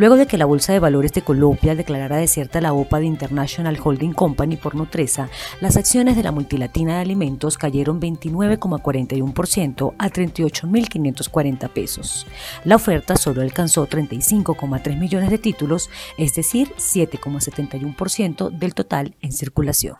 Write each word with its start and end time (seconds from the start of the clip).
Luego 0.00 0.16
de 0.16 0.26
que 0.26 0.38
la 0.38 0.46
Bolsa 0.46 0.72
de 0.72 0.78
Valores 0.78 1.12
de 1.12 1.20
Colombia 1.20 1.74
declarara 1.74 2.16
desierta 2.16 2.62
la 2.62 2.72
OPA 2.72 3.00
de 3.00 3.04
International 3.04 3.78
Holding 3.84 4.14
Company 4.14 4.56
por 4.56 4.74
Nutresa, 4.74 5.28
las 5.60 5.76
acciones 5.76 6.16
de 6.16 6.22
la 6.22 6.32
multilatina 6.32 6.94
de 6.94 7.00
alimentos 7.00 7.58
cayeron 7.58 8.00
29,41% 8.00 9.92
a 9.98 10.08
38.540 10.08 11.68
pesos. 11.68 12.26
La 12.64 12.76
oferta 12.76 13.14
solo 13.16 13.42
alcanzó 13.42 13.86
35,3 13.86 14.98
millones 14.98 15.28
de 15.28 15.36
títulos, 15.36 15.90
es 16.16 16.32
decir, 16.32 16.72
7,71% 16.78 18.48
del 18.48 18.72
total 18.72 19.16
en 19.20 19.32
circulación. 19.32 19.96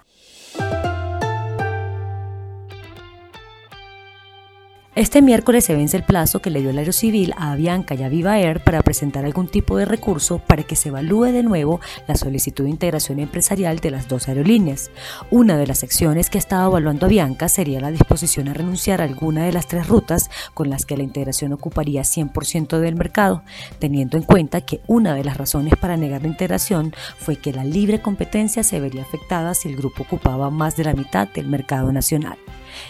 Este 4.96 5.22
miércoles 5.22 5.64
se 5.64 5.76
vence 5.76 5.96
el 5.96 6.02
plazo 6.02 6.42
que 6.42 6.50
le 6.50 6.60
dio 6.60 6.70
el 6.70 6.78
Aerocivil 6.78 7.32
a 7.36 7.52
Avianca 7.52 7.94
y 7.94 8.02
a 8.02 8.08
Viva 8.08 8.40
Air 8.40 8.58
para 8.64 8.82
presentar 8.82 9.24
algún 9.24 9.46
tipo 9.46 9.76
de 9.76 9.84
recurso 9.84 10.40
para 10.40 10.64
que 10.64 10.74
se 10.74 10.88
evalúe 10.88 11.26
de 11.26 11.44
nuevo 11.44 11.80
la 12.08 12.16
solicitud 12.16 12.64
de 12.64 12.70
integración 12.70 13.20
empresarial 13.20 13.78
de 13.78 13.92
las 13.92 14.08
dos 14.08 14.26
aerolíneas. 14.26 14.90
Una 15.30 15.56
de 15.56 15.68
las 15.68 15.84
acciones 15.84 16.28
que 16.28 16.38
estaba 16.38 16.66
evaluando 16.66 17.06
Avianca 17.06 17.48
sería 17.48 17.78
la 17.80 17.92
disposición 17.92 18.48
a 18.48 18.52
renunciar 18.52 19.00
a 19.00 19.04
alguna 19.04 19.44
de 19.44 19.52
las 19.52 19.68
tres 19.68 19.86
rutas 19.86 20.28
con 20.54 20.70
las 20.70 20.86
que 20.86 20.96
la 20.96 21.04
integración 21.04 21.52
ocuparía 21.52 22.02
100% 22.02 22.80
del 22.80 22.96
mercado, 22.96 23.44
teniendo 23.78 24.16
en 24.16 24.24
cuenta 24.24 24.60
que 24.60 24.80
una 24.88 25.14
de 25.14 25.22
las 25.22 25.36
razones 25.36 25.74
para 25.76 25.96
negar 25.96 26.22
la 26.22 26.28
integración 26.28 26.92
fue 27.16 27.36
que 27.36 27.52
la 27.52 27.62
libre 27.62 28.02
competencia 28.02 28.64
se 28.64 28.80
vería 28.80 29.02
afectada 29.02 29.54
si 29.54 29.68
el 29.68 29.76
grupo 29.76 30.02
ocupaba 30.02 30.50
más 30.50 30.76
de 30.76 30.82
la 30.82 30.94
mitad 30.94 31.28
del 31.28 31.46
mercado 31.46 31.92
nacional. 31.92 32.38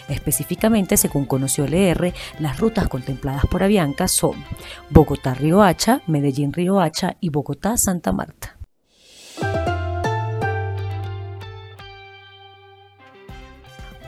Específicamente, 0.07 0.97
según 0.97 1.25
conoció 1.25 1.65
LR, 1.65 2.13
las 2.39 2.59
rutas 2.59 2.87
contempladas 2.87 3.45
por 3.45 3.63
Avianca 3.63 4.07
son 4.07 4.43
Bogotá-Riohacha, 4.89 6.01
Medellín-Riohacha 6.07 7.17
y 7.19 7.29
Bogotá-Santa 7.29 8.11
Marta. 8.11 8.60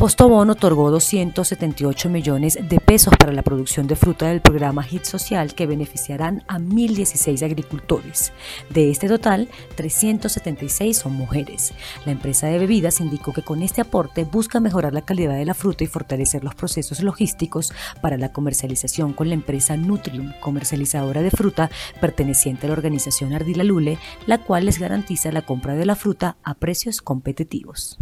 Postobón 0.04 0.50
otorgó 0.50 0.92
278 0.92 2.10
millones 2.10 2.60
de 2.62 2.82
pesos 2.82 3.14
para 3.18 3.32
la 3.32 3.42
producción 3.42 3.88
de 3.88 3.96
fruta 3.96 4.28
del 4.28 4.42
programa 4.42 4.86
HIT 4.86 5.06
Social 5.06 5.56
que 5.56 5.66
beneficiarán 5.66 6.44
a 6.50 6.60
1.016 6.60 7.42
agricultores. 7.42 8.34
De 8.70 8.92
este 8.92 9.08
total, 9.08 9.48
376 9.76 10.98
son 10.98 11.14
mujeres. 11.14 11.74
La 12.06 12.12
empresa 12.12 12.48
de 12.48 12.60
bebidas 12.60 13.00
indicó 13.00 13.32
que 13.32 13.44
con 13.44 13.64
este 13.64 13.80
aporte 13.80 14.26
busca 14.26 14.60
mejorar 14.60 14.92
la 14.92 15.06
calidad 15.06 15.38
de 15.38 15.46
la 15.46 15.54
fruta 15.54 15.86
y 15.86 15.88
fortalecer 15.88 16.44
los 16.44 16.54
procesos 16.54 17.02
logísticos 17.02 17.72
para 18.02 18.18
la 18.18 18.34
comercialización 18.34 19.14
con 19.14 19.30
la 19.30 19.36
empresa 19.36 19.78
Nutrium, 19.78 20.34
comercializadora 20.42 21.22
de 21.22 21.32
fruta 21.32 21.72
perteneciente 22.02 22.66
a 22.66 22.72
la 22.72 22.74
organización 22.74 23.32
Ardila 23.32 23.64
Lule, 23.64 23.98
la 24.26 24.40
cual 24.40 24.66
les 24.66 24.80
garantiza 24.80 25.32
la 25.32 25.44
compra 25.44 25.76
de 25.76 25.86
la 25.86 25.96
fruta 25.96 26.36
a 26.44 26.56
precios 26.56 27.02
competitivos. 27.02 27.98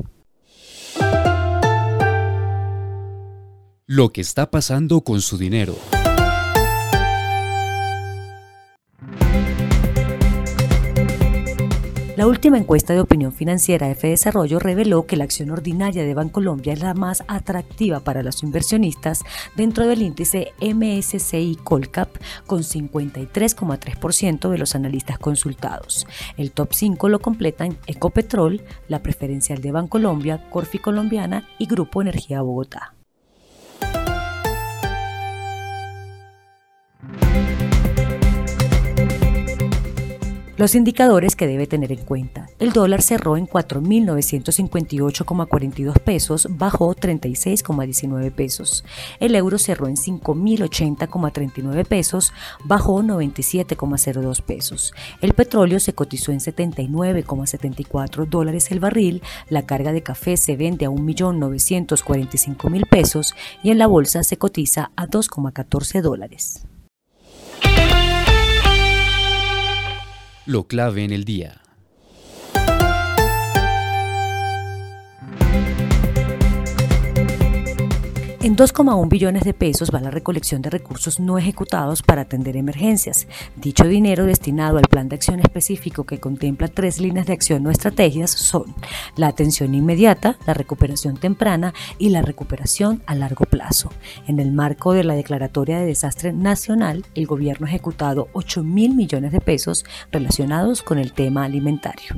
Lo 3.93 4.13
que 4.13 4.21
está 4.21 4.49
pasando 4.49 5.01
con 5.01 5.19
su 5.19 5.37
dinero. 5.37 5.75
La 12.15 12.25
última 12.25 12.57
encuesta 12.57 12.93
de 12.93 13.01
opinión 13.01 13.33
financiera 13.33 13.89
de 13.89 13.95
Desarrollo 13.95 14.59
reveló 14.59 15.05
que 15.05 15.17
la 15.17 15.25
acción 15.25 15.51
ordinaria 15.51 16.05
de 16.05 16.13
Bancolombia 16.13 16.71
es 16.71 16.79
la 16.79 16.93
más 16.93 17.25
atractiva 17.27 17.99
para 17.99 18.23
los 18.23 18.43
inversionistas 18.43 19.23
dentro 19.57 19.85
del 19.85 20.03
índice 20.03 20.53
MSCI 20.61 21.57
Colcap 21.61 22.15
con 22.47 22.61
53,3% 22.61 24.49
de 24.49 24.57
los 24.57 24.73
analistas 24.73 25.19
consultados. 25.19 26.07
El 26.37 26.53
top 26.53 26.69
5 26.71 27.09
lo 27.09 27.19
completan 27.19 27.77
Ecopetrol, 27.87 28.61
la 28.87 29.03
preferencial 29.03 29.59
de 29.59 29.73
Bancolombia, 29.73 30.49
Corfi 30.49 30.79
Colombiana 30.79 31.49
y 31.59 31.65
Grupo 31.65 32.01
Energía 32.01 32.41
Bogotá. 32.41 32.93
Los 40.61 40.75
indicadores 40.75 41.35
que 41.35 41.47
debe 41.47 41.65
tener 41.65 41.91
en 41.91 42.05
cuenta. 42.05 42.47
El 42.59 42.71
dólar 42.71 43.01
cerró 43.01 43.35
en 43.35 43.47
4.958,42 43.47 45.99
pesos, 45.99 46.47
bajó 46.51 46.93
36,19 46.93 48.31
pesos. 48.31 48.85
El 49.19 49.33
euro 49.33 49.57
cerró 49.57 49.87
en 49.87 49.95
5.080,39 49.95 51.87
pesos, 51.87 52.31
bajó 52.63 53.01
97,02 53.01 54.43
pesos. 54.43 54.93
El 55.19 55.33
petróleo 55.33 55.79
se 55.79 55.93
cotizó 55.93 56.31
en 56.31 56.41
79,74 56.41 58.27
dólares 58.27 58.69
el 58.69 58.79
barril. 58.79 59.23
La 59.49 59.65
carga 59.65 59.91
de 59.91 60.03
café 60.03 60.37
se 60.37 60.57
vende 60.57 60.85
a 60.85 60.91
1.945.000 60.91 62.87
pesos 62.87 63.33
y 63.63 63.71
en 63.71 63.79
la 63.79 63.87
bolsa 63.87 64.21
se 64.21 64.37
cotiza 64.37 64.91
a 64.95 65.07
2,14 65.07 66.03
dólares. 66.03 66.67
Lo 70.51 70.67
clave 70.67 71.05
en 71.05 71.13
el 71.13 71.23
día. 71.23 71.60
En 78.43 78.55
2,1 78.55 79.07
billones 79.07 79.43
de 79.43 79.53
pesos 79.53 79.91
va 79.93 79.99
la 79.99 80.09
recolección 80.09 80.63
de 80.63 80.71
recursos 80.71 81.19
no 81.19 81.37
ejecutados 81.37 82.01
para 82.01 82.23
atender 82.23 82.57
emergencias. 82.57 83.27
Dicho 83.55 83.83
dinero 83.83 84.25
destinado 84.25 84.79
al 84.79 84.87
plan 84.87 85.09
de 85.09 85.15
acción 85.15 85.39
específico 85.41 86.05
que 86.05 86.19
contempla 86.19 86.67
tres 86.67 86.99
líneas 86.99 87.27
de 87.27 87.33
acción 87.33 87.67
o 87.67 87.69
estrategias 87.69 88.31
son 88.31 88.73
la 89.15 89.27
atención 89.27 89.75
inmediata, 89.75 90.39
la 90.47 90.55
recuperación 90.55 91.17
temprana 91.17 91.75
y 91.99 92.09
la 92.09 92.23
recuperación 92.23 93.03
a 93.05 93.13
largo 93.13 93.45
plazo. 93.45 93.91
En 94.25 94.39
el 94.39 94.51
marco 94.51 94.93
de 94.93 95.03
la 95.03 95.13
declaratoria 95.13 95.77
de 95.77 95.85
desastre 95.85 96.33
nacional, 96.33 97.05
el 97.13 97.27
gobierno 97.27 97.67
ha 97.67 97.69
ejecutado 97.69 98.27
8 98.33 98.63
mil 98.63 98.95
millones 98.95 99.33
de 99.33 99.41
pesos 99.41 99.85
relacionados 100.11 100.81
con 100.81 100.97
el 100.97 101.13
tema 101.13 101.43
alimentario. 101.43 102.15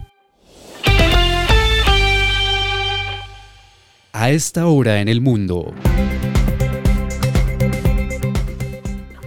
A 4.15 4.29
esta 4.29 4.67
hora 4.67 5.01
en 5.01 5.09
el 5.09 5.21
mundo. 5.21 5.73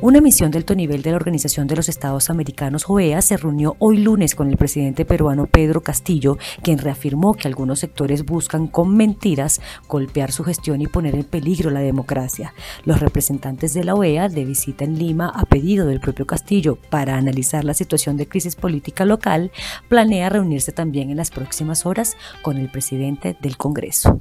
Una 0.07 0.21
misión 0.21 0.53
de 0.53 0.59
alto 0.59 0.77
nivel 0.77 1.03
de 1.03 1.11
la 1.11 1.17
Organización 1.17 1.67
de 1.67 1.75
los 1.75 1.89
Estados 1.89 2.31
Americanos, 2.31 2.85
OEA, 2.87 3.21
se 3.23 3.37
reunió 3.37 3.75
hoy 3.81 3.99
lunes 3.99 4.37
con 4.37 4.49
el 4.49 4.57
presidente 4.57 5.05
peruano 5.05 5.47
Pedro 5.47 5.81
Castillo, 5.81 6.39
quien 6.63 6.79
reafirmó 6.79 7.35
que 7.35 7.49
algunos 7.49 7.81
sectores 7.81 8.25
buscan 8.25 8.69
con 8.69 8.97
mentiras 8.97 9.61
golpear 9.89 10.31
su 10.31 10.45
gestión 10.45 10.81
y 10.81 10.87
poner 10.87 11.17
en 11.17 11.25
peligro 11.25 11.71
la 11.71 11.81
democracia. 11.81 12.55
Los 12.85 13.01
representantes 13.01 13.75
de 13.75 13.83
la 13.83 13.97
OEA 13.97 14.29
de 14.29 14.45
visita 14.45 14.85
en 14.85 14.97
Lima 14.97 15.29
a 15.29 15.45
pedido 15.45 15.87
del 15.87 15.99
propio 15.99 16.25
Castillo 16.25 16.79
para 16.89 17.17
analizar 17.17 17.65
la 17.65 17.75
situación 17.75 18.17
de 18.17 18.29
crisis 18.29 18.55
política 18.55 19.05
local, 19.05 19.51
planea 19.89 20.29
reunirse 20.29 20.71
también 20.71 21.11
en 21.11 21.17
las 21.17 21.33
próximas 21.33 21.85
horas 21.85 22.17
con 22.43 22.59
el 22.59 22.71
presidente 22.71 23.37
del 23.43 23.57
Congreso. 23.57 24.21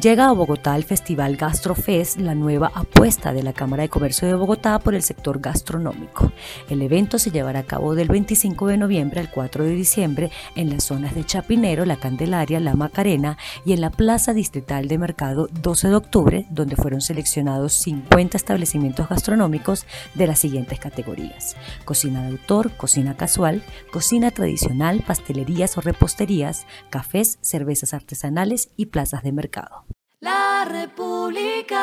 Llega 0.00 0.28
a 0.28 0.32
Bogotá 0.32 0.76
el 0.76 0.84
Festival 0.84 1.36
Gastrofest, 1.36 2.20
la 2.20 2.34
nueva 2.34 2.70
apuesta 2.74 3.32
de 3.32 3.42
la 3.42 3.54
Cámara 3.54 3.82
de 3.82 3.88
Comercio 3.88 4.28
de 4.28 4.34
Bogotá 4.34 4.78
por 4.78 4.94
el 4.94 5.02
sector 5.02 5.40
gastronómico. 5.40 6.32
El 6.68 6.82
evento 6.82 7.18
se 7.18 7.30
llevará 7.30 7.60
a 7.60 7.66
cabo 7.66 7.94
del 7.94 8.08
25 8.08 8.66
de 8.66 8.76
noviembre 8.76 9.20
al 9.20 9.30
4 9.30 9.64
de 9.64 9.70
diciembre 9.70 10.30
en 10.54 10.68
las 10.68 10.84
zonas 10.84 11.14
de 11.14 11.24
Chapinero, 11.24 11.86
La 11.86 11.96
Candelaria, 11.96 12.60
La 12.60 12.74
Macarena 12.74 13.38
y 13.64 13.72
en 13.72 13.80
la 13.80 13.88
Plaza 13.88 14.34
Distrital 14.34 14.86
de 14.86 14.98
Mercado 14.98 15.48
12 15.62 15.88
de 15.88 15.94
octubre, 15.94 16.46
donde 16.50 16.76
fueron 16.76 17.00
seleccionados 17.00 17.72
50 17.72 18.36
establecimientos 18.36 19.08
gastronómicos 19.08 19.86
de 20.12 20.26
las 20.26 20.38
siguientes 20.38 20.78
categorías. 20.78 21.56
Cocina 21.86 22.20
de 22.20 22.32
autor, 22.32 22.76
cocina 22.76 23.16
casual, 23.16 23.62
cocina 23.90 24.30
tradicional, 24.30 25.02
pastelerías 25.06 25.78
o 25.78 25.80
reposterías, 25.80 26.66
cafés, 26.90 27.38
cervezas 27.40 27.94
artesanales 27.94 28.68
y 28.76 28.86
plazas 28.86 29.22
de 29.22 29.32
mercado. 29.32 29.85
República. 30.66 31.76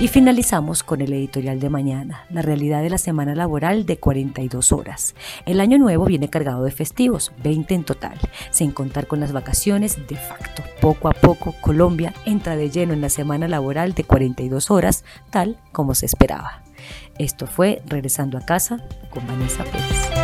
Y 0.00 0.08
finalizamos 0.08 0.82
con 0.82 1.00
el 1.00 1.12
editorial 1.12 1.60
de 1.60 1.70
mañana, 1.70 2.24
la 2.28 2.42
realidad 2.42 2.82
de 2.82 2.90
la 2.90 2.98
semana 2.98 3.34
laboral 3.34 3.86
de 3.86 3.96
42 3.98 4.72
horas. 4.72 5.14
El 5.46 5.60
año 5.60 5.78
nuevo 5.78 6.04
viene 6.04 6.28
cargado 6.28 6.64
de 6.64 6.72
festivos, 6.72 7.32
20 7.42 7.74
en 7.74 7.84
total, 7.84 8.18
sin 8.50 8.72
contar 8.72 9.06
con 9.06 9.20
las 9.20 9.32
vacaciones 9.32 10.06
de 10.08 10.16
facto. 10.16 10.62
Poco 10.80 11.08
a 11.08 11.12
poco, 11.12 11.54
Colombia 11.60 12.12
entra 12.26 12.56
de 12.56 12.70
lleno 12.70 12.92
en 12.92 13.00
la 13.00 13.08
semana 13.08 13.48
laboral 13.48 13.94
de 13.94 14.04
42 14.04 14.70
horas, 14.70 15.04
tal 15.30 15.58
como 15.72 15.94
se 15.94 16.06
esperaba. 16.06 16.62
Esto 17.18 17.46
fue 17.46 17.82
Regresando 17.86 18.36
a 18.36 18.42
casa 18.42 18.84
con 19.10 19.26
Vanessa 19.26 19.64
Pérez. 19.64 20.23